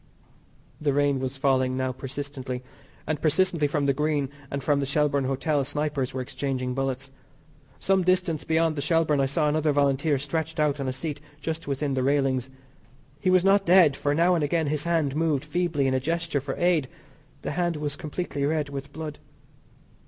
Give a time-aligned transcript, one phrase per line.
[0.81, 2.63] The rain was falling now persistently,
[3.05, 7.11] and persistently from the Green and from the Shelbourne Hotel snipers were exchanging bullets.
[7.77, 11.67] Some distance beyond the Shelbourne I saw another Volunteer stretched out on a seat just
[11.67, 12.49] within the railings.
[13.19, 16.41] He was not dead, for, now and again, his hand moved feebly in a gesture
[16.41, 16.87] for aid;
[17.43, 19.19] the hand was completely red with blood.